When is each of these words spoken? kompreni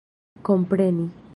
kompreni 0.47 1.05